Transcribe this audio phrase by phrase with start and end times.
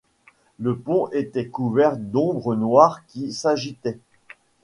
[0.57, 3.99] Le pont était couvert d’ombres noires qui s’agitaient.